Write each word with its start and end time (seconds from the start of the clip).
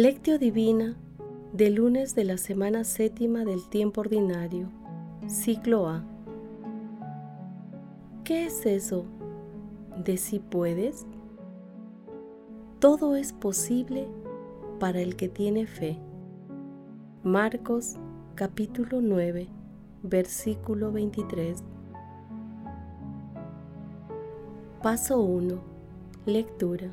Lectio 0.00 0.38
Divina 0.38 0.96
de 1.52 1.70
lunes 1.70 2.14
de 2.14 2.22
la 2.22 2.38
semana 2.38 2.84
séptima 2.84 3.44
del 3.44 3.68
tiempo 3.68 4.02
ordinario, 4.02 4.70
ciclo 5.26 5.88
A. 5.88 6.04
¿Qué 8.22 8.46
es 8.46 8.64
eso 8.64 9.06
de 9.96 10.16
si 10.16 10.38
puedes? 10.38 11.04
Todo 12.78 13.16
es 13.16 13.32
posible 13.32 14.06
para 14.78 15.00
el 15.00 15.16
que 15.16 15.28
tiene 15.28 15.66
fe. 15.66 15.98
Marcos 17.24 17.96
capítulo 18.36 19.00
9, 19.00 19.48
versículo 20.04 20.92
23. 20.92 21.64
Paso 24.80 25.20
1. 25.20 25.60
Lectura. 26.24 26.92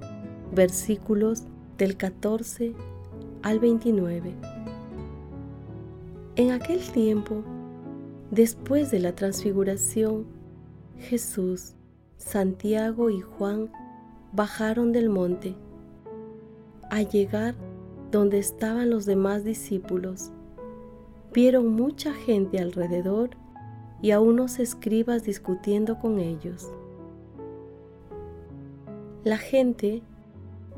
versículos 0.51 1.43
del 1.77 1.97
14 1.97 2.73
al 3.41 3.59
29. 3.59 4.33
En 6.35 6.51
aquel 6.51 6.79
tiempo, 6.91 7.43
después 8.29 8.91
de 8.91 8.99
la 8.99 9.13
transfiguración, 9.13 10.25
Jesús, 10.97 11.73
Santiago 12.17 13.09
y 13.09 13.21
Juan 13.21 13.71
bajaron 14.33 14.91
del 14.91 15.09
monte. 15.09 15.55
Al 16.89 17.09
llegar 17.09 17.55
donde 18.11 18.37
estaban 18.39 18.89
los 18.89 19.05
demás 19.05 19.43
discípulos, 19.43 20.31
vieron 21.33 21.69
mucha 21.69 22.13
gente 22.13 22.59
alrededor 22.59 23.31
y 24.01 24.11
a 24.11 24.19
unos 24.19 24.59
escribas 24.59 25.23
discutiendo 25.23 25.99
con 25.99 26.19
ellos. 26.19 26.69
La 29.23 29.37
gente 29.37 30.01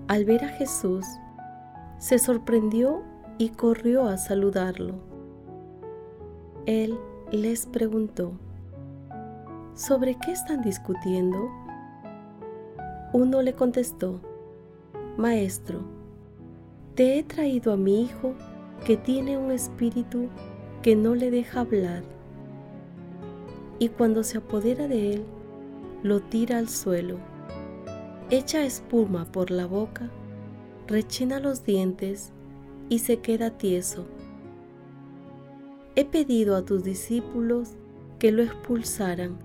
al 0.07 0.25
ver 0.25 0.43
a 0.43 0.49
Jesús, 0.49 1.05
se 1.97 2.19
sorprendió 2.19 3.01
y 3.37 3.49
corrió 3.49 4.07
a 4.07 4.17
saludarlo. 4.17 4.95
Él 6.65 6.97
les 7.31 7.65
preguntó, 7.65 8.33
¿sobre 9.73 10.15
qué 10.15 10.31
están 10.31 10.61
discutiendo? 10.61 11.49
Uno 13.13 13.41
le 13.41 13.53
contestó, 13.53 14.19
Maestro, 15.17 15.81
te 16.95 17.17
he 17.17 17.23
traído 17.23 17.73
a 17.73 17.77
mi 17.77 18.03
hijo 18.03 18.33
que 18.85 18.97
tiene 18.97 19.37
un 19.37 19.51
espíritu 19.51 20.27
que 20.81 20.95
no 20.95 21.15
le 21.15 21.31
deja 21.31 21.61
hablar. 21.61 22.03
Y 23.79 23.89
cuando 23.89 24.23
se 24.23 24.37
apodera 24.37 24.87
de 24.87 25.13
él, 25.13 25.25
lo 26.03 26.19
tira 26.19 26.57
al 26.57 26.69
suelo 26.69 27.32
echa 28.37 28.65
espuma 28.65 29.25
por 29.25 29.51
la 29.51 29.67
boca, 29.67 30.09
rechina 30.87 31.39
los 31.39 31.63
dientes 31.63 32.31
y 32.89 32.97
se 32.97 33.17
queda 33.17 33.51
tieso. 33.51 34.05
He 35.95 36.03
pedido 36.03 36.55
a 36.55 36.65
tus 36.65 36.83
discípulos 36.83 37.75
que 38.17 38.31
lo 38.31 38.41
expulsaran, 38.41 39.37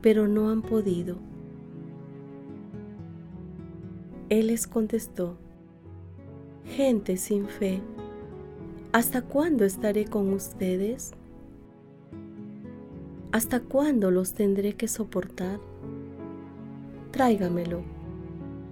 pero 0.00 0.26
no 0.26 0.50
han 0.50 0.62
podido. 0.62 1.16
Él 4.30 4.48
les 4.48 4.66
contestó, 4.66 5.36
Gente 6.64 7.18
sin 7.18 7.46
fe, 7.46 7.80
¿hasta 8.90 9.22
cuándo 9.22 9.64
estaré 9.64 10.06
con 10.06 10.32
ustedes? 10.32 11.12
¿Hasta 13.30 13.60
cuándo 13.60 14.10
los 14.10 14.34
tendré 14.34 14.74
que 14.74 14.88
soportar? 14.88 15.60
Tráigamelo 17.12 17.97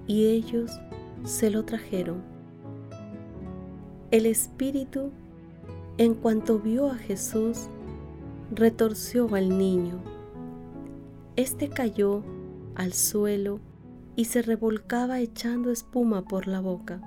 y 0.06 0.26
ellos 0.26 0.80
se 1.24 1.50
lo 1.50 1.64
trajeron. 1.64 2.22
El 4.10 4.26
espíritu, 4.26 5.10
en 5.98 6.14
cuanto 6.14 6.58
vio 6.58 6.90
a 6.90 6.94
Jesús, 6.94 7.68
retorció 8.52 9.34
al 9.34 9.58
niño. 9.58 10.00
Este 11.34 11.68
cayó 11.68 12.22
al 12.76 12.92
suelo 12.92 13.60
y 14.14 14.26
se 14.26 14.42
revolcaba 14.42 15.18
echando 15.20 15.70
espuma 15.70 16.22
por 16.24 16.46
la 16.46 16.60
boca. 16.60 17.00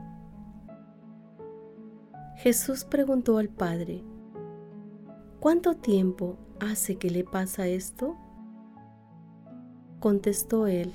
Jesús 2.36 2.86
preguntó 2.86 3.38
al 3.38 3.50
Padre, 3.50 4.04
¿cuánto 5.40 5.76
tiempo 5.76 6.38
hace 6.60 6.98
que 6.98 7.10
le 7.10 7.24
pasa 7.24 7.68
esto? 7.68 8.16
Contestó 10.00 10.68
él, 10.68 10.94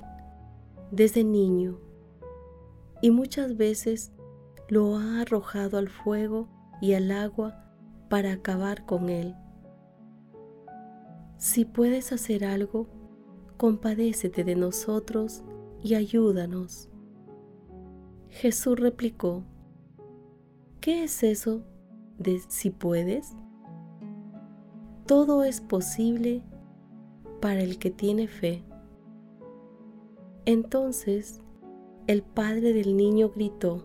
desde 0.90 1.24
niño 1.24 1.78
y 3.04 3.10
muchas 3.10 3.58
veces 3.58 4.12
lo 4.70 4.96
ha 4.96 5.20
arrojado 5.20 5.76
al 5.76 5.90
fuego 5.90 6.48
y 6.80 6.94
al 6.94 7.10
agua 7.10 7.70
para 8.08 8.32
acabar 8.32 8.86
con 8.86 9.10
él. 9.10 9.34
Si 11.36 11.66
puedes 11.66 12.12
hacer 12.12 12.46
algo, 12.46 12.88
compadécete 13.58 14.42
de 14.42 14.54
nosotros 14.54 15.44
y 15.82 15.96
ayúdanos. 15.96 16.88
Jesús 18.30 18.80
replicó, 18.80 19.44
¿qué 20.80 21.04
es 21.04 21.22
eso 21.24 21.62
de 22.16 22.40
si 22.48 22.70
puedes? 22.70 23.36
Todo 25.04 25.44
es 25.44 25.60
posible 25.60 26.42
para 27.42 27.60
el 27.60 27.78
que 27.78 27.90
tiene 27.90 28.28
fe. 28.28 28.64
Entonces 30.46 31.43
el 32.06 32.22
padre 32.22 32.74
del 32.74 32.96
niño 32.96 33.30
gritó, 33.34 33.82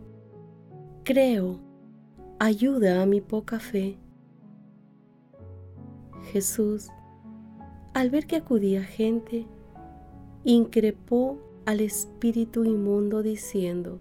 Creo, 1.03 1.59
ayuda 2.37 3.01
a 3.01 3.05
mi 3.05 3.21
poca 3.21 3.59
fe. 3.59 3.97
Jesús, 6.31 6.89
al 7.93 8.09
ver 8.09 8.27
que 8.27 8.35
acudía 8.35 8.83
gente, 8.83 9.47
increpó 10.43 11.39
al 11.65 11.79
espíritu 11.79 12.65
inmundo 12.65 13.23
diciendo, 13.23 13.99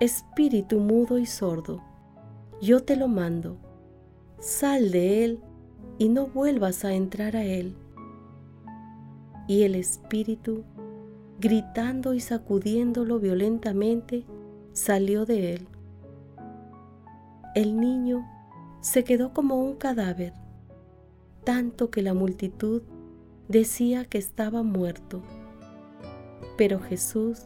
Espíritu 0.00 0.80
mudo 0.80 1.18
y 1.18 1.26
sordo, 1.26 1.82
yo 2.60 2.82
te 2.82 2.96
lo 2.96 3.06
mando, 3.06 3.58
sal 4.40 4.90
de 4.90 5.24
él 5.24 5.40
y 5.98 6.08
no 6.08 6.26
vuelvas 6.26 6.84
a 6.84 6.94
entrar 6.94 7.36
a 7.36 7.44
él. 7.44 7.76
Y 9.46 9.62
el 9.62 9.76
espíritu 9.76 10.64
gritando 11.38 12.14
y 12.14 12.20
sacudiéndolo 12.20 13.18
violentamente, 13.18 14.24
salió 14.72 15.26
de 15.26 15.54
él. 15.54 15.68
El 17.54 17.80
niño 17.80 18.26
se 18.80 19.04
quedó 19.04 19.32
como 19.32 19.56
un 19.56 19.76
cadáver, 19.76 20.32
tanto 21.44 21.90
que 21.90 22.02
la 22.02 22.14
multitud 22.14 22.82
decía 23.48 24.04
que 24.04 24.18
estaba 24.18 24.62
muerto. 24.62 25.22
Pero 26.56 26.80
Jesús, 26.80 27.42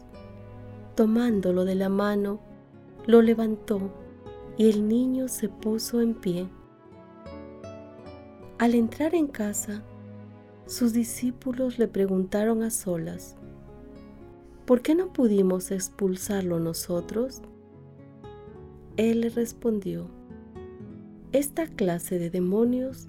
tomándolo 0.95 1.65
de 1.65 1.75
la 1.75 1.89
mano, 1.89 2.39
lo 3.07 3.21
levantó 3.21 3.91
y 4.57 4.69
el 4.69 4.87
niño 4.87 5.27
se 5.27 5.49
puso 5.49 6.01
en 6.01 6.13
pie. 6.13 6.47
Al 8.57 8.75
entrar 8.75 9.15
en 9.15 9.27
casa, 9.27 9.83
sus 10.67 10.93
discípulos 10.93 11.79
le 11.79 11.87
preguntaron 11.87 12.63
a 12.63 12.69
solas, 12.69 13.35
¿por 14.65 14.81
qué 14.81 14.95
no 14.95 15.13
pudimos 15.13 15.71
expulsarlo 15.71 16.59
nosotros? 16.59 17.41
Él 18.97 19.21
le 19.21 19.29
respondió, 19.29 20.07
esta 21.31 21.65
clase 21.65 22.19
de 22.19 22.29
demonios 22.29 23.07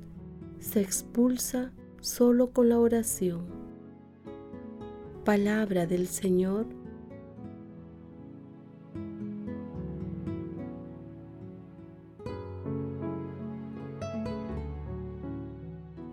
se 0.60 0.80
expulsa 0.80 1.72
solo 2.00 2.50
con 2.50 2.68
la 2.68 2.78
oración. 2.78 3.46
Palabra 5.24 5.86
del 5.86 6.06
Señor 6.06 6.66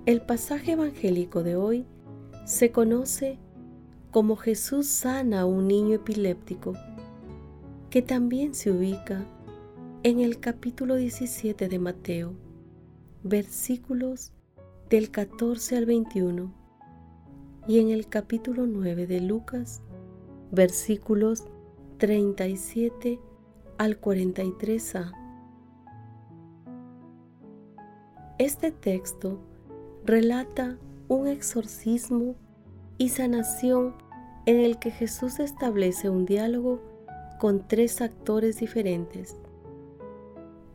El 0.10 0.22
pasaje 0.22 0.72
evangélico 0.72 1.44
de 1.44 1.56
hoy 1.56 1.86
se 2.44 2.72
conoce 2.72 3.38
como 4.12 4.36
Jesús 4.36 4.88
sana 4.88 5.42
a 5.42 5.46
un 5.46 5.68
niño 5.68 5.96
epiléptico, 5.96 6.74
que 7.90 8.02
también 8.02 8.56
se 8.56 8.72
ubica 8.72 9.26
en 10.04 10.20
el 10.20 10.40
capítulo 10.40 10.96
17 10.96 11.68
de 11.68 11.80
Mateo, 11.80 12.34
versículos 13.24 14.32
del 14.90 15.12
14 15.12 15.78
al 15.78 15.86
21, 15.86 16.54
y 17.68 17.80
en 17.80 17.90
el 17.90 18.08
capítulo 18.08 18.66
9 18.66 19.06
de 19.06 19.22
Lucas, 19.22 19.82
versículos 20.52 21.44
37 21.98 23.20
al 23.78 24.02
43a. 24.02 25.12
Este 28.40 28.72
texto 28.72 29.40
relata 30.06 30.80
un 31.10 31.28
exorcismo 31.28 32.36
y 33.00 33.10
sanación 33.10 33.96
en 34.46 34.60
el 34.60 34.78
que 34.78 34.92
Jesús 34.92 35.40
establece 35.40 36.10
un 36.10 36.26
diálogo 36.26 36.82
con 37.40 37.68
tres 37.68 38.02
actores 38.02 38.60
diferentes. 38.60 39.38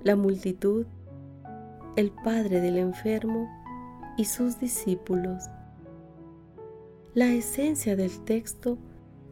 La 0.02 0.16
multitud, 0.16 0.86
el 1.96 2.10
padre 2.10 2.60
del 2.60 2.78
enfermo 2.78 3.48
y 4.16 4.24
sus 4.24 4.58
discípulos. 4.58 5.44
La 7.12 7.26
esencia 7.26 7.94
del 7.94 8.24
texto 8.24 8.78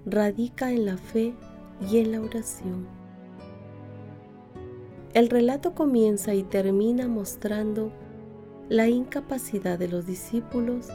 radica 0.04 0.70
en 0.70 0.84
la 0.84 0.98
fe 0.98 1.34
y 1.90 1.98
en 1.98 2.12
la 2.12 2.20
oración. 2.20 2.86
El 5.14 5.30
relato 5.30 5.74
comienza 5.74 6.34
y 6.34 6.42
termina 6.42 7.08
mostrando 7.08 7.90
la 8.68 8.88
incapacidad 8.88 9.78
de 9.78 9.88
los 9.88 10.06
discípulos 10.06 10.88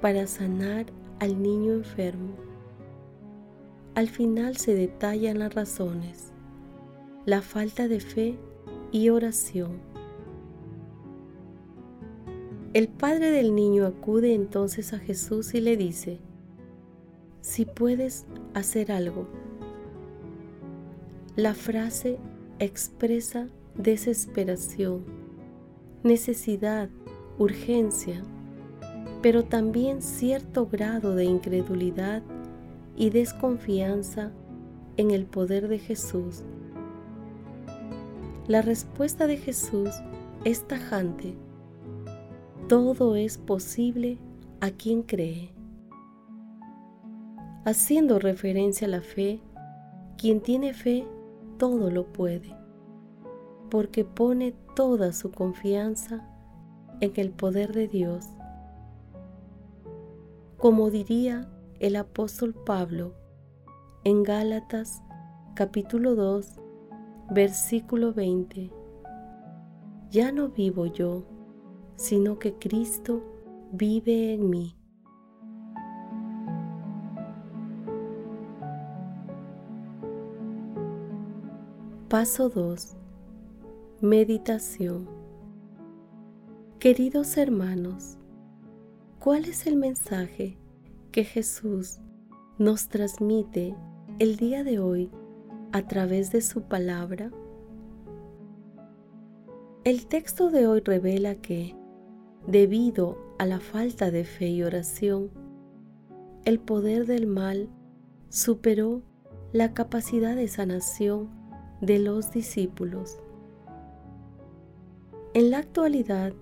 para 0.00 0.26
sanar 0.26 0.86
al 1.18 1.42
niño 1.42 1.72
enfermo. 1.72 2.34
Al 3.94 4.08
final 4.08 4.56
se 4.56 4.74
detallan 4.74 5.38
las 5.40 5.54
razones, 5.54 6.32
la 7.26 7.42
falta 7.42 7.88
de 7.88 8.00
fe 8.00 8.38
y 8.92 9.08
oración. 9.08 9.80
El 12.74 12.88
padre 12.88 13.30
del 13.30 13.54
niño 13.54 13.86
acude 13.86 14.34
entonces 14.34 14.92
a 14.92 14.98
Jesús 14.98 15.54
y 15.54 15.60
le 15.60 15.76
dice, 15.76 16.20
si 17.40 17.64
puedes 17.64 18.26
hacer 18.54 18.92
algo. 18.92 19.26
La 21.34 21.54
frase 21.54 22.18
expresa 22.58 23.48
desesperación, 23.74 25.04
necesidad 26.02 26.90
urgencia, 27.38 28.22
pero 29.22 29.44
también 29.44 30.02
cierto 30.02 30.66
grado 30.66 31.14
de 31.14 31.24
incredulidad 31.24 32.22
y 32.96 33.10
desconfianza 33.10 34.30
en 34.96 35.10
el 35.10 35.26
poder 35.26 35.68
de 35.68 35.78
Jesús. 35.78 36.42
La 38.46 38.62
respuesta 38.62 39.26
de 39.26 39.36
Jesús 39.36 39.90
es 40.44 40.66
tajante. 40.66 41.34
Todo 42.68 43.16
es 43.16 43.38
posible 43.38 44.18
a 44.60 44.70
quien 44.70 45.02
cree. 45.02 45.50
Haciendo 47.64 48.18
referencia 48.18 48.86
a 48.86 48.90
la 48.90 49.02
fe, 49.02 49.40
quien 50.16 50.40
tiene 50.40 50.72
fe 50.72 51.06
todo 51.58 51.90
lo 51.90 52.06
puede, 52.06 52.54
porque 53.70 54.04
pone 54.04 54.54
toda 54.74 55.12
su 55.12 55.30
confianza 55.30 56.26
en 57.00 57.12
el 57.16 57.30
poder 57.30 57.72
de 57.72 57.88
Dios. 57.88 58.24
Como 60.58 60.90
diría 60.90 61.48
el 61.78 61.94
apóstol 61.94 62.52
Pablo 62.52 63.14
en 64.02 64.24
Gálatas 64.24 65.04
capítulo 65.54 66.16
2, 66.16 66.60
versículo 67.30 68.12
20, 68.12 68.72
ya 70.10 70.32
no 70.32 70.48
vivo 70.48 70.86
yo, 70.86 71.22
sino 71.94 72.40
que 72.40 72.54
Cristo 72.54 73.22
vive 73.70 74.34
en 74.34 74.50
mí. 74.50 74.76
Paso 82.08 82.48
2. 82.48 82.96
Meditación. 84.00 85.08
Queridos 86.80 87.36
hermanos, 87.36 88.17
¿cuál 89.18 89.46
es 89.46 89.66
el 89.66 89.76
mensaje 89.76 90.56
que 91.10 91.24
Jesús 91.24 91.98
nos 92.58 92.88
transmite 92.88 93.74
el 94.18 94.36
día 94.36 94.62
de 94.64 94.78
hoy 94.78 95.10
a 95.72 95.86
través 95.86 96.30
de 96.30 96.40
su 96.40 96.62
palabra? 96.62 97.30
El 99.84 100.06
texto 100.06 100.50
de 100.50 100.66
hoy 100.66 100.80
revela 100.80 101.34
que, 101.36 101.74
debido 102.46 103.18
a 103.38 103.46
la 103.46 103.60
falta 103.60 104.10
de 104.10 104.24
fe 104.24 104.48
y 104.48 104.62
oración, 104.62 105.30
el 106.44 106.60
poder 106.60 107.06
del 107.06 107.26
mal 107.26 107.68
superó 108.28 109.02
la 109.52 109.74
capacidad 109.74 110.36
de 110.36 110.48
sanación 110.48 111.28
de 111.80 111.98
los 111.98 112.32
discípulos. 112.32 113.18
En 115.34 115.50
la 115.50 115.58
actualidad, 115.58 116.32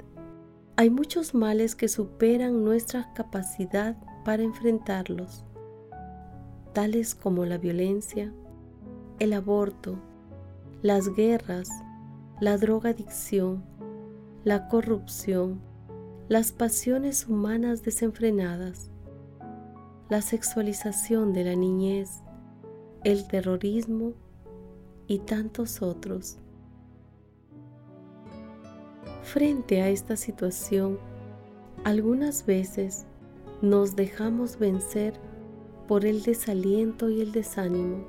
hay 0.79 0.91
muchos 0.91 1.35
males 1.35 1.75
que 1.75 1.89
superan 1.89 2.63
nuestra 2.63 3.11
capacidad 3.15 3.97
para 4.27 4.43
enfrentarlos, 4.43 5.43
tales 6.75 7.15
como 7.15 7.47
la 7.47 7.57
violencia, 7.57 8.31
el 9.19 9.33
aborto, 9.33 9.99
las 10.83 11.09
guerras, 11.15 11.71
la 12.41 12.59
drogadicción, 12.59 13.65
la 14.45 14.69
corrupción, 14.69 15.63
las 16.29 16.53
pasiones 16.53 17.27
humanas 17.27 17.83
desenfrenadas, 17.83 18.91
la 20.11 20.21
sexualización 20.21 21.33
de 21.33 21.45
la 21.45 21.57
niñez, 21.57 22.21
el 23.03 23.27
terrorismo 23.27 24.13
y 25.07 25.21
tantos 25.21 25.81
otros. 25.81 26.39
Frente 29.27 29.83
a 29.83 29.89
esta 29.89 30.17
situación, 30.17 31.01
algunas 31.83 32.47
veces 32.47 33.07
nos 33.61 33.97
dejamos 33.97 34.57
vencer 34.57 35.15
por 35.89 36.07
el 36.07 36.23
desaliento 36.23 37.11
y 37.11 37.23
el 37.23 37.33
desánimo, 37.33 38.07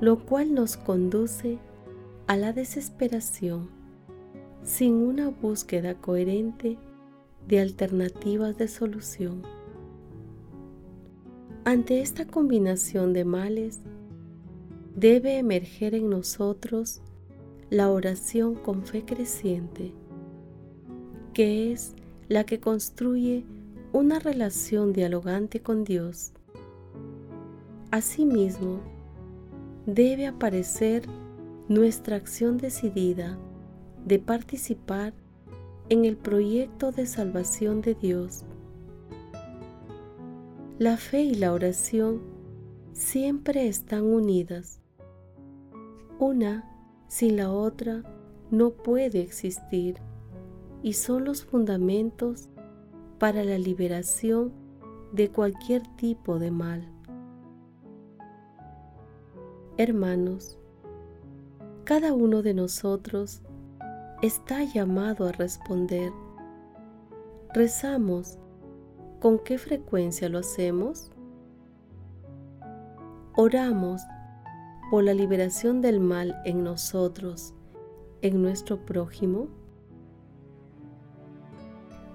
lo 0.00 0.24
cual 0.24 0.54
nos 0.54 0.76
conduce 0.76 1.58
a 2.28 2.36
la 2.36 2.52
desesperación 2.52 3.70
sin 4.62 4.94
una 4.94 5.30
búsqueda 5.30 5.94
coherente 5.94 6.78
de 7.48 7.58
alternativas 7.58 8.56
de 8.56 8.68
solución. 8.68 9.42
Ante 11.64 12.02
esta 12.02 12.24
combinación 12.24 13.12
de 13.12 13.24
males, 13.24 13.80
debe 14.94 15.38
emerger 15.38 15.96
en 15.96 16.08
nosotros 16.08 17.02
la 17.70 17.90
oración 17.90 18.54
con 18.54 18.84
fe 18.84 19.04
creciente, 19.04 19.92
que 21.34 21.72
es 21.72 21.94
la 22.28 22.44
que 22.44 22.60
construye 22.60 23.44
una 23.92 24.18
relación 24.18 24.92
dialogante 24.92 25.60
con 25.60 25.84
Dios. 25.84 26.32
Asimismo, 27.90 28.80
debe 29.86 30.26
aparecer 30.26 31.02
nuestra 31.68 32.16
acción 32.16 32.58
decidida 32.58 33.38
de 34.04 34.18
participar 34.18 35.14
en 35.88 36.04
el 36.04 36.16
proyecto 36.16 36.92
de 36.92 37.06
salvación 37.06 37.80
de 37.80 37.94
Dios. 37.94 38.44
La 40.78 40.96
fe 40.96 41.22
y 41.22 41.34
la 41.34 41.52
oración 41.52 42.20
siempre 42.92 43.68
están 43.68 44.04
unidas. 44.04 44.80
Una 46.18 46.67
sin 47.08 47.36
la 47.36 47.50
otra 47.50 48.02
no 48.50 48.70
puede 48.70 49.20
existir 49.20 49.96
y 50.82 50.92
son 50.92 51.24
los 51.24 51.44
fundamentos 51.44 52.50
para 53.18 53.42
la 53.44 53.58
liberación 53.58 54.52
de 55.12 55.30
cualquier 55.30 55.82
tipo 55.96 56.38
de 56.38 56.50
mal. 56.50 56.88
Hermanos, 59.76 60.58
cada 61.84 62.12
uno 62.12 62.42
de 62.42 62.52
nosotros 62.54 63.42
está 64.22 64.62
llamado 64.64 65.26
a 65.26 65.32
responder. 65.32 66.12
¿Rezamos? 67.54 68.38
¿Con 69.20 69.38
qué 69.38 69.58
frecuencia 69.58 70.28
lo 70.28 70.38
hacemos? 70.38 71.10
¿Oramos 73.34 74.02
por 74.90 75.04
la 75.04 75.14
liberación 75.14 75.80
del 75.80 76.00
mal 76.00 76.40
en 76.44 76.64
nosotros, 76.64 77.54
en 78.22 78.42
nuestro 78.42 78.84
prójimo? 78.84 79.48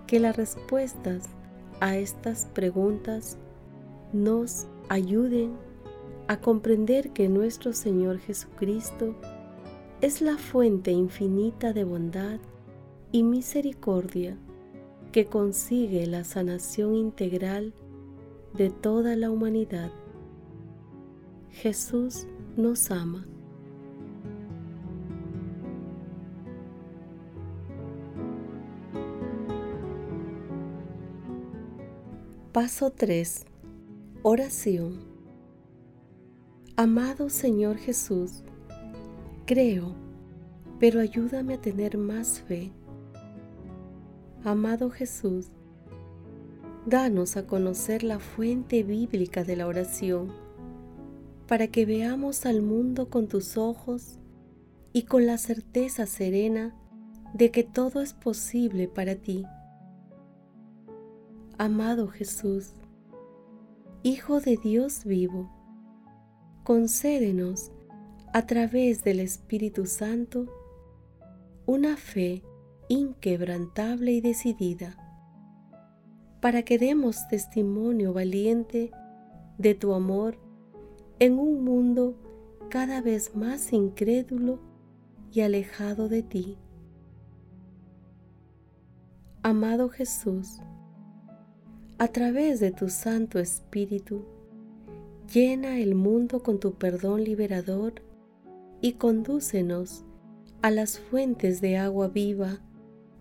Que 0.08 0.20
las 0.20 0.36
respuestas 0.36 1.30
a 1.80 1.98
estas 1.98 2.46
preguntas 2.48 3.38
nos 4.12 4.68
ayuden 4.90 5.54
a 6.28 6.40
comprender 6.40 7.12
que 7.12 7.30
nuestro 7.30 7.74
Señor 7.74 8.20
Jesucristo 8.20 9.16
es 10.02 10.22
la 10.22 10.38
fuente 10.38 10.92
infinita 10.92 11.74
de 11.74 11.84
bondad 11.84 12.40
y 13.12 13.24
misericordia 13.24 14.38
que 15.12 15.26
consigue 15.26 16.08
la 16.08 16.24
sanación 16.24 16.96
integral 16.96 17.74
de 18.54 18.70
toda 18.70 19.16
la 19.16 19.30
humanidad. 19.30 19.92
Jesús 21.52 22.28
nos 22.58 22.92
ama. 22.92 23.26
Paso 32.52 32.92
3. 32.92 33.46
Oración. 34.22 35.00
Amado 36.76 37.30
Señor 37.30 37.78
Jesús, 37.78 38.44
creo, 39.46 39.96
pero 40.80 41.00
ayúdame 41.00 41.56
a 41.56 41.62
tener 41.62 41.98
más 41.98 42.42
fe. 42.42 42.72
Amado 44.44 44.90
Jesús, 44.90 45.48
danos 46.86 47.38
a 47.38 47.48
conocer 47.48 48.04
la 48.04 48.20
fuente 48.20 48.84
bíblica 48.84 49.44
de 49.44 49.56
la 49.56 49.68
oración, 49.68 50.43
para 51.48 51.68
que 51.68 51.86
veamos 51.86 52.46
al 52.46 52.62
mundo 52.62 53.10
con 53.10 53.28
tus 53.28 53.58
ojos 53.58 54.20
y 54.94 55.04
con 55.04 55.26
la 55.26 55.38
certeza 55.38 56.06
serena 56.06 56.76
de 57.34 57.52
que 57.52 57.64
todo 57.64 58.02
es 58.02 58.14
posible 58.14 58.88
para 58.88 59.16
ti. 59.16 59.46
Amado 61.58 62.08
Jesús, 62.08 62.74
Hijo 64.06 64.42
de 64.42 64.58
Dios 64.58 65.06
vivo, 65.06 65.50
concédenos 66.66 67.72
a 68.34 68.46
través 68.46 69.04
del 69.04 69.22
Espíritu 69.22 69.86
Santo 69.86 70.48
una 71.66 71.96
fe 71.96 72.44
inquebrantable 72.90 74.12
y 74.12 74.20
decidida, 74.20 74.98
para 76.42 76.64
que 76.64 76.78
demos 76.78 77.28
testimonio 77.30 78.12
valiente 78.12 78.92
de 79.58 79.74
tu 79.74 79.94
amor 79.94 80.38
en 81.24 81.40
un 81.40 81.64
mundo 81.64 82.18
cada 82.68 83.00
vez 83.00 83.34
más 83.34 83.72
incrédulo 83.72 84.60
y 85.32 85.40
alejado 85.40 86.10
de 86.10 86.22
ti. 86.22 86.58
Amado 89.42 89.88
Jesús, 89.88 90.60
a 91.98 92.10
través 92.10 92.60
de 92.60 92.72
tu 92.72 92.90
Santo 92.90 93.40
Espíritu, 93.40 94.26
llena 95.34 95.80
el 95.80 95.96
mundo 95.96 96.44
con 96.44 96.60
tu 96.60 96.74
perdón 96.74 97.24
liberador 97.24 97.94
y 98.82 98.96
condúcenos 98.96 100.04
a 100.62 100.72
las 100.72 101.00
fuentes 101.00 101.62
de 101.62 101.78
agua 101.78 102.10
viva 102.10 102.60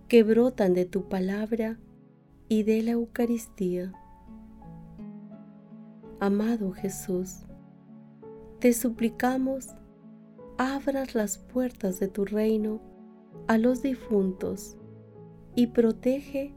que 0.08 0.24
brotan 0.24 0.74
de 0.74 0.86
tu 0.86 1.08
palabra 1.08 1.78
y 2.48 2.64
de 2.64 2.82
la 2.82 2.90
Eucaristía. 2.90 3.92
Amado 6.18 6.72
Jesús, 6.72 7.44
te 8.62 8.72
suplicamos 8.72 9.70
abras 10.56 11.16
las 11.16 11.36
puertas 11.36 11.98
de 11.98 12.06
tu 12.06 12.24
reino 12.24 12.80
a 13.48 13.58
los 13.58 13.82
difuntos 13.82 14.76
y 15.56 15.66
protege 15.66 16.54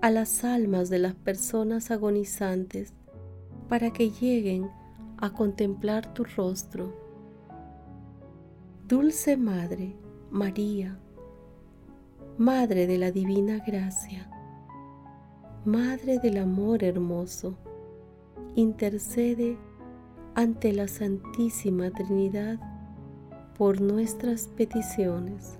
a 0.00 0.10
las 0.10 0.42
almas 0.42 0.90
de 0.90 0.98
las 0.98 1.14
personas 1.14 1.92
agonizantes 1.92 2.92
para 3.68 3.92
que 3.92 4.10
lleguen 4.10 4.68
a 5.18 5.32
contemplar 5.32 6.12
tu 6.12 6.24
rostro. 6.24 6.92
Dulce 8.88 9.36
Madre, 9.36 9.94
María, 10.32 10.98
Madre 12.36 12.88
de 12.88 12.98
la 12.98 13.12
Divina 13.12 13.62
Gracia, 13.64 14.28
Madre 15.64 16.18
del 16.18 16.38
Amor 16.38 16.82
Hermoso, 16.82 17.56
intercede 18.56 19.56
ante 20.34 20.72
la 20.72 20.88
Santísima 20.88 21.90
Trinidad 21.90 22.58
por 23.56 23.80
nuestras 23.80 24.48
peticiones. 24.48 25.58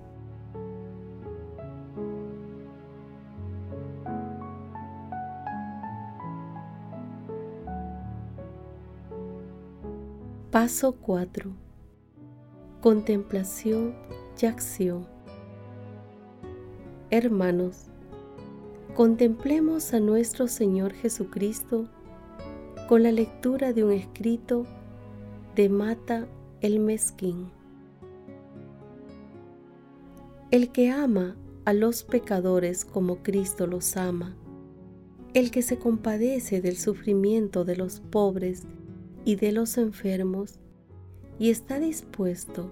Paso 10.51 10.93
4. 10.93 11.51
Contemplación 12.81 13.95
y 14.41 14.45
acción. 14.45 15.07
Hermanos, 17.09 17.87
contemplemos 18.93 19.93
a 19.93 19.99
nuestro 19.99 20.47
Señor 20.47 20.93
Jesucristo 20.93 21.89
con 22.87 23.01
la 23.01 23.11
lectura 23.11 23.73
de 23.73 23.83
un 23.83 23.91
escrito 23.91 24.65
de 25.55 25.69
Mata 25.69 26.27
el 26.61 26.79
Mezquín. 26.79 27.49
El 30.51 30.71
que 30.71 30.91
ama 30.91 31.35
a 31.65 31.73
los 31.73 32.03
pecadores 32.03 32.85
como 32.85 33.23
Cristo 33.23 33.65
los 33.65 33.97
ama, 33.97 34.35
el 35.33 35.49
que 35.49 35.63
se 35.63 35.79
compadece 35.79 36.61
del 36.61 36.77
sufrimiento 36.77 37.65
de 37.65 37.75
los 37.75 38.01
pobres 38.01 38.67
y 39.25 39.35
de 39.35 39.51
los 39.51 39.79
enfermos 39.79 40.59
y 41.39 41.49
está 41.49 41.79
dispuesto 41.79 42.71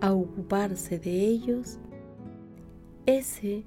a 0.00 0.14
ocuparse 0.14 0.98
de 0.98 1.20
ellos, 1.20 1.78
ese 3.04 3.64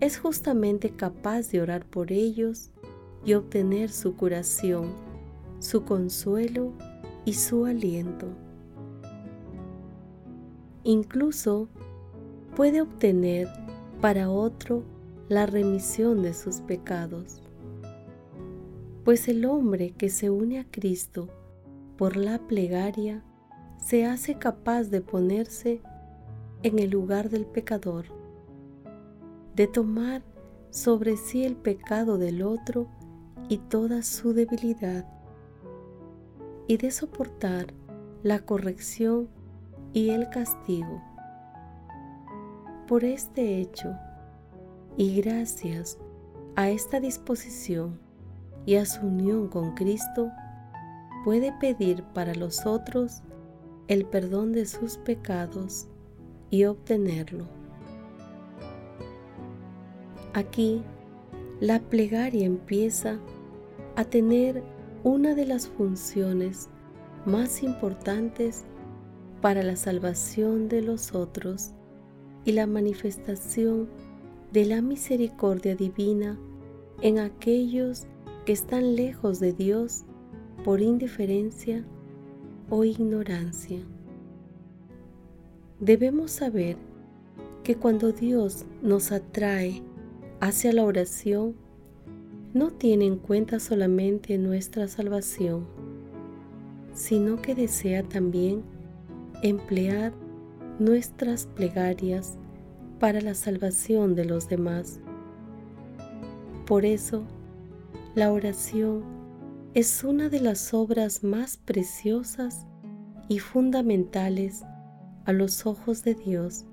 es 0.00 0.18
justamente 0.18 0.90
capaz 0.90 1.50
de 1.50 1.60
orar 1.60 1.84
por 1.84 2.10
ellos 2.10 2.70
y 3.24 3.34
obtener 3.34 3.90
su 3.90 4.16
curación, 4.16 5.09
su 5.60 5.84
consuelo 5.84 6.72
y 7.24 7.34
su 7.34 7.64
aliento. 7.64 8.26
Incluso 10.82 11.68
puede 12.56 12.80
obtener 12.80 13.48
para 14.00 14.30
otro 14.30 14.82
la 15.28 15.46
remisión 15.46 16.22
de 16.22 16.34
sus 16.34 16.56
pecados. 16.56 17.40
Pues 19.04 19.28
el 19.28 19.44
hombre 19.44 19.92
que 19.92 20.08
se 20.08 20.30
une 20.30 20.58
a 20.58 20.66
Cristo 20.68 21.28
por 22.00 22.16
la 22.16 22.38
plegaria, 22.38 23.22
se 23.76 24.06
hace 24.06 24.36
capaz 24.36 24.84
de 24.84 25.02
ponerse 25.02 25.82
en 26.62 26.78
el 26.78 26.88
lugar 26.88 27.28
del 27.28 27.44
pecador, 27.44 28.06
de 29.54 29.66
tomar 29.66 30.22
sobre 30.70 31.18
sí 31.18 31.44
el 31.44 31.56
pecado 31.56 32.16
del 32.16 32.40
otro 32.40 32.88
y 33.50 33.58
toda 33.58 34.00
su 34.00 34.32
debilidad, 34.32 35.04
y 36.70 36.76
de 36.76 36.92
soportar 36.92 37.74
la 38.22 38.38
corrección 38.38 39.28
y 39.92 40.10
el 40.10 40.30
castigo. 40.30 41.02
Por 42.86 43.02
este 43.02 43.60
hecho, 43.60 43.92
y 44.96 45.20
gracias 45.20 45.98
a 46.54 46.70
esta 46.70 47.00
disposición 47.00 47.98
y 48.66 48.76
a 48.76 48.86
su 48.86 49.04
unión 49.04 49.48
con 49.48 49.74
Cristo, 49.74 50.30
puede 51.24 51.52
pedir 51.58 52.04
para 52.14 52.36
los 52.36 52.64
otros 52.64 53.24
el 53.88 54.04
perdón 54.04 54.52
de 54.52 54.64
sus 54.64 54.96
pecados 54.96 55.88
y 56.50 56.66
obtenerlo. 56.66 57.48
Aquí, 60.34 60.84
la 61.58 61.80
plegaria 61.80 62.46
empieza 62.46 63.18
a 63.96 64.04
tener 64.04 64.62
una 65.02 65.34
de 65.34 65.46
las 65.46 65.68
funciones 65.68 66.68
más 67.24 67.62
importantes 67.62 68.64
para 69.40 69.62
la 69.62 69.76
salvación 69.76 70.68
de 70.68 70.82
los 70.82 71.14
otros 71.14 71.72
y 72.44 72.52
la 72.52 72.66
manifestación 72.66 73.88
de 74.52 74.66
la 74.66 74.82
misericordia 74.82 75.74
divina 75.74 76.38
en 77.00 77.18
aquellos 77.18 78.06
que 78.44 78.52
están 78.52 78.96
lejos 78.96 79.40
de 79.40 79.52
Dios 79.52 80.04
por 80.64 80.82
indiferencia 80.82 81.84
o 82.68 82.84
ignorancia. 82.84 83.80
Debemos 85.78 86.30
saber 86.30 86.76
que 87.62 87.76
cuando 87.76 88.12
Dios 88.12 88.66
nos 88.82 89.12
atrae 89.12 89.82
hacia 90.40 90.72
la 90.74 90.84
oración, 90.84 91.54
no 92.52 92.70
tiene 92.70 93.06
en 93.06 93.16
cuenta 93.16 93.60
solamente 93.60 94.36
nuestra 94.38 94.88
salvación, 94.88 95.66
sino 96.92 97.40
que 97.40 97.54
desea 97.54 98.02
también 98.02 98.62
emplear 99.42 100.12
nuestras 100.78 101.46
plegarias 101.46 102.38
para 102.98 103.20
la 103.20 103.34
salvación 103.34 104.14
de 104.14 104.24
los 104.24 104.48
demás. 104.48 105.00
Por 106.66 106.84
eso, 106.84 107.24
la 108.14 108.32
oración 108.32 109.02
es 109.74 110.02
una 110.02 110.28
de 110.28 110.40
las 110.40 110.74
obras 110.74 111.22
más 111.22 111.56
preciosas 111.56 112.66
y 113.28 113.38
fundamentales 113.38 114.64
a 115.24 115.32
los 115.32 115.64
ojos 115.66 116.02
de 116.02 116.14
Dios. 116.14 116.64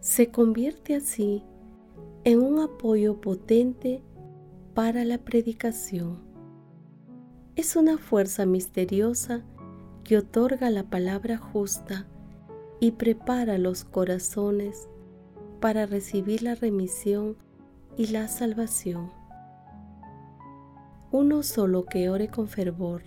Se 0.00 0.30
convierte 0.30 0.96
así 0.96 1.42
en 1.42 1.57
un 2.36 2.58
apoyo 2.60 3.20
potente 3.20 4.02
para 4.74 5.04
la 5.04 5.18
predicación. 5.18 6.18
Es 7.56 7.76
una 7.76 7.98
fuerza 7.98 8.46
misteriosa 8.46 9.44
que 10.04 10.18
otorga 10.18 10.70
la 10.70 10.84
palabra 10.84 11.36
justa 11.36 12.06
y 12.80 12.92
prepara 12.92 13.58
los 13.58 13.84
corazones 13.84 14.88
para 15.60 15.86
recibir 15.86 16.42
la 16.42 16.54
remisión 16.54 17.36
y 17.96 18.06
la 18.06 18.28
salvación. 18.28 19.10
Uno 21.10 21.42
solo 21.42 21.84
que 21.86 22.10
ore 22.10 22.28
con 22.28 22.48
fervor 22.48 23.02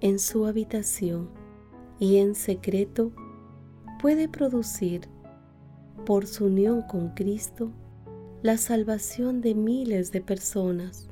en 0.00 0.18
su 0.18 0.46
habitación 0.46 1.30
y 1.98 2.16
en 2.18 2.34
secreto 2.34 3.12
puede 4.00 4.28
producir, 4.28 5.08
por 6.06 6.26
su 6.26 6.46
unión 6.46 6.82
con 6.82 7.10
Cristo, 7.10 7.70
la 8.42 8.56
salvación 8.56 9.42
de 9.42 9.54
miles 9.54 10.12
de 10.12 10.22
personas. 10.22 11.10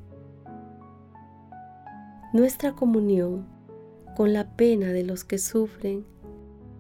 Nuestra 2.33 2.73
comunión 2.73 3.47
con 4.17 4.33
la 4.33 4.57
pena 4.57 4.93
de 4.93 5.05
los 5.05 5.25
que 5.25 5.37
sufren, 5.37 6.07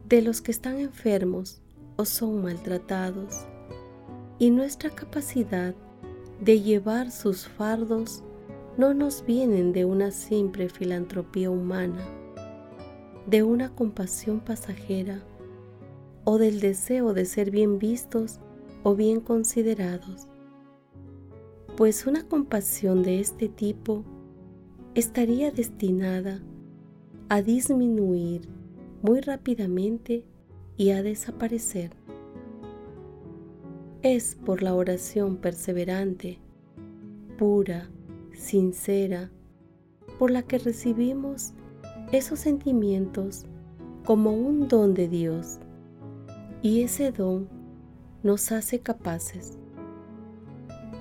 de 0.09 0.23
los 0.23 0.41
que 0.41 0.51
están 0.51 0.79
enfermos 0.79 1.61
o 1.97 2.07
son 2.07 2.41
maltratados, 2.41 3.47
y 4.39 4.49
nuestra 4.49 4.89
capacidad 4.89 5.75
de 6.41 6.63
llevar 6.63 7.11
sus 7.11 7.47
fardos 7.47 8.23
no 8.79 8.95
nos 8.95 9.27
vienen 9.27 9.75
de 9.75 9.85
una 9.85 10.11
simple 10.13 10.71
filantropía 10.71 11.51
humana, 11.51 12.03
de 13.27 13.43
una 13.43 13.75
compasión 13.75 14.41
pasajera 14.41 15.23
o 16.25 16.39
del 16.39 16.61
deseo 16.61 17.13
de 17.13 17.27
ser 17.27 17.51
bien 17.51 17.79
vistos 17.79 18.41
o 18.83 18.95
bien 18.95 19.21
considerados, 19.21 20.27
pues 21.79 22.09
una 22.09 22.25
compasión 22.27 23.05
de 23.05 23.21
este 23.21 23.49
tipo 23.49 24.03
estaría 24.97 25.53
destinada 25.53 26.43
a 27.29 27.41
disminuir 27.41 28.49
muy 29.01 29.21
rápidamente 29.21 30.25
y 30.77 30.91
a 30.91 31.05
desaparecer. 31.05 31.93
Es 34.03 34.35
por 34.45 34.65
la 34.65 34.75
oración 34.75 35.37
perseverante, 35.37 36.41
pura, 37.39 37.89
sincera, 38.33 39.31
por 40.19 40.33
la 40.33 40.43
que 40.43 40.59
recibimos 40.59 41.53
esos 42.11 42.41
sentimientos 42.41 43.47
como 44.05 44.33
un 44.33 44.67
don 44.67 44.95
de 44.95 45.07
Dios 45.07 45.61
y 46.61 46.83
ese 46.83 47.13
don 47.13 47.49
nos 48.25 48.51
hace 48.51 48.81
capaces 48.81 49.59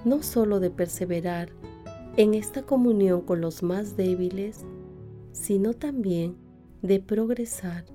no 0.06 0.24
solo 0.24 0.60
de 0.60 0.70
perseverar 0.70 1.50
en 2.16 2.34
esta 2.34 2.64
comunión 2.64 3.22
con 3.22 3.42
los 3.42 3.64
más 3.64 3.96
débiles, 3.96 4.66
sino 5.32 5.74
también 5.74 6.36
de 6.82 7.00
progresar 7.00 7.86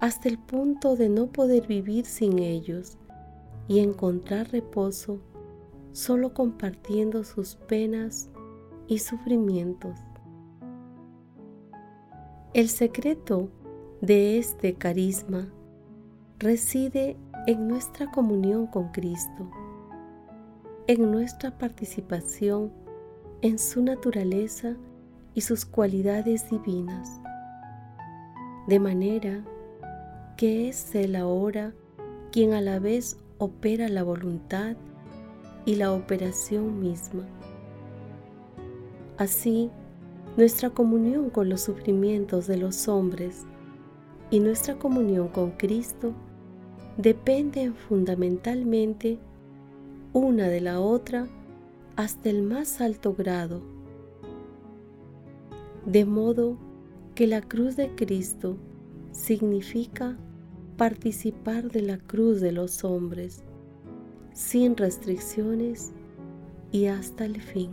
hasta 0.00 0.28
el 0.28 0.38
punto 0.38 0.96
de 0.96 1.08
no 1.08 1.26
poder 1.26 1.66
vivir 1.66 2.06
sin 2.06 2.38
ellos 2.38 2.96
y 3.66 3.80
encontrar 3.80 4.50
reposo 4.50 5.20
solo 5.92 6.32
compartiendo 6.32 7.24
sus 7.24 7.56
penas 7.56 8.30
y 8.86 8.98
sufrimientos. 8.98 9.98
El 12.54 12.68
secreto 12.68 13.50
de 14.00 14.38
este 14.38 14.74
carisma 14.74 15.52
reside 16.38 17.16
en 17.46 17.66
nuestra 17.66 18.10
comunión 18.10 18.66
con 18.68 18.90
Cristo, 18.92 19.50
en 20.88 21.10
nuestra 21.10 21.50
participación 21.50 22.72
en 23.42 23.58
su 23.58 23.82
naturaleza 23.82 24.74
y 25.34 25.42
sus 25.42 25.66
cualidades 25.66 26.48
divinas, 26.48 27.20
de 28.66 28.80
manera 28.80 29.44
que 30.38 30.70
es 30.70 30.94
Él 30.94 31.14
ahora 31.14 31.74
quien 32.32 32.54
a 32.54 32.62
la 32.62 32.78
vez 32.78 33.18
opera 33.36 33.90
la 33.90 34.02
voluntad 34.02 34.76
y 35.66 35.74
la 35.74 35.92
operación 35.92 36.80
misma. 36.80 37.26
Así, 39.18 39.70
nuestra 40.38 40.70
comunión 40.70 41.28
con 41.28 41.50
los 41.50 41.60
sufrimientos 41.60 42.46
de 42.46 42.56
los 42.56 42.88
hombres 42.88 43.44
y 44.30 44.40
nuestra 44.40 44.78
comunión 44.78 45.28
con 45.28 45.50
Cristo 45.50 46.14
dependen 46.96 47.74
fundamentalmente 47.74 49.18
una 50.18 50.48
de 50.48 50.60
la 50.60 50.80
otra 50.80 51.28
hasta 51.96 52.28
el 52.28 52.42
más 52.42 52.80
alto 52.80 53.14
grado, 53.14 53.62
de 55.86 56.04
modo 56.04 56.58
que 57.14 57.26
la 57.26 57.40
cruz 57.40 57.76
de 57.76 57.94
Cristo 57.94 58.56
significa 59.12 60.18
participar 60.76 61.70
de 61.70 61.82
la 61.82 61.98
cruz 61.98 62.40
de 62.40 62.52
los 62.52 62.84
hombres 62.84 63.42
sin 64.32 64.76
restricciones 64.76 65.92
y 66.72 66.86
hasta 66.86 67.24
el 67.24 67.40
fin. 67.40 67.70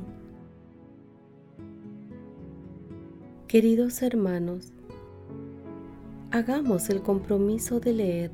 Queridos 3.47 4.01
hermanos, 4.01 4.71
hagamos 6.31 6.89
el 6.89 7.01
compromiso 7.01 7.79
de 7.79 7.93
leer, 7.93 8.31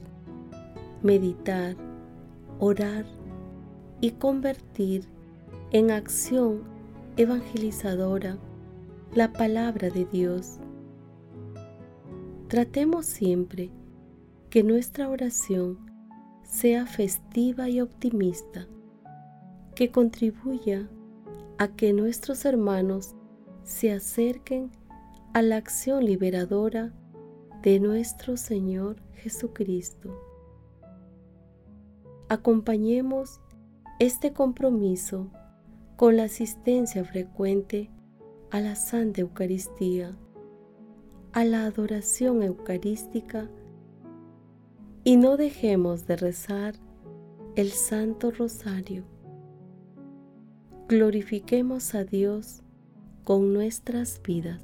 meditar, 1.02 1.76
orar 2.60 3.06
y 4.02 4.12
convertir 4.12 5.06
en 5.72 5.92
acción 5.92 6.64
evangelizadora 7.18 8.38
la 9.14 9.32
palabra 9.32 9.90
de 9.90 10.06
Dios. 10.06 10.58
Tratemos 12.48 13.06
siempre 13.06 13.70
que 14.50 14.64
nuestra 14.64 15.08
oración 15.08 15.78
sea 16.44 16.86
festiva 16.86 17.70
y 17.70 17.80
optimista, 17.80 18.68
que 19.76 19.92
contribuya 19.92 20.90
a 21.58 21.70
que 21.70 21.94
nuestros 21.94 22.44
hermanos 22.44 23.16
se 23.64 23.94
acerquen 23.94 24.72
a 25.34 25.42
la 25.42 25.58
acción 25.58 26.04
liberadora 26.04 26.92
de 27.62 27.80
nuestro 27.80 28.36
Señor 28.36 28.98
Jesucristo. 29.14 30.10
Acompañemos 32.28 33.40
este 34.02 34.34
compromiso 34.34 35.30
con 35.96 36.18
la 36.18 36.24
asistencia 36.24 37.06
frecuente 37.06 37.92
a 38.50 38.60
la 38.60 38.74
Santa 38.74 39.22
Eucaristía, 39.22 40.18
a 41.34 41.46
la 41.46 41.66
adoración 41.66 42.42
eucarística 42.42 43.48
y 45.04 45.18
no 45.18 45.38
dejemos 45.38 46.08
de 46.08 46.16
rezar 46.16 46.74
el 47.56 47.70
Santo 47.70 48.32
Rosario. 48.32 49.04
Glorifiquemos 50.90 51.94
a 51.94 52.04
Dios 52.04 52.64
con 53.24 53.54
nuestras 53.54 54.20
vidas. 54.24 54.64